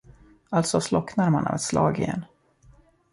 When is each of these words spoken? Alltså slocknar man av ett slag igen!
Alltså 0.49 0.81
slocknar 0.81 1.29
man 1.29 1.47
av 1.47 1.55
ett 1.55 1.61
slag 1.61 1.99
igen! 1.99 2.25